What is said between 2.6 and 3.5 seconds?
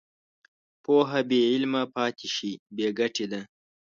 بېګټې ده.